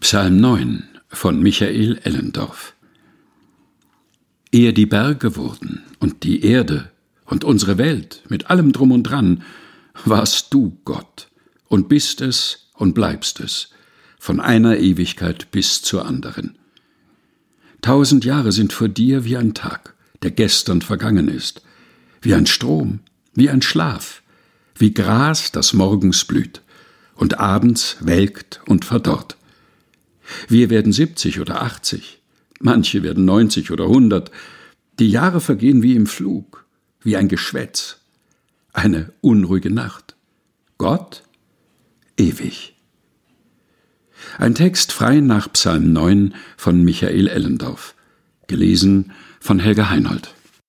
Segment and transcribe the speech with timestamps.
[0.00, 2.74] Psalm 9 von Michael Ellendorf
[4.50, 6.90] Ehe die Berge wurden und die Erde
[7.26, 9.42] und unsere Welt mit allem drum und dran,
[10.06, 11.28] warst du Gott
[11.68, 13.68] und bist es und bleibst es,
[14.18, 16.56] von einer Ewigkeit bis zur anderen.
[17.82, 21.60] Tausend Jahre sind vor dir wie ein Tag, der gestern vergangen ist,
[22.22, 23.00] wie ein Strom,
[23.34, 24.22] wie ein Schlaf,
[24.74, 26.62] wie Gras, das morgens blüht
[27.16, 29.36] und abends welkt und verdorrt.
[30.50, 32.18] Wir werden siebzig oder achtzig,
[32.58, 34.32] manche werden neunzig oder hundert.
[34.98, 36.66] Die Jahre vergehen wie im Flug,
[37.00, 38.00] wie ein Geschwätz,
[38.72, 40.16] eine unruhige Nacht.
[40.76, 41.22] Gott
[42.16, 42.74] ewig.
[44.38, 47.94] Ein Text frei nach Psalm 9 von Michael Ellendorf,
[48.48, 50.34] gelesen von Helga Heinold.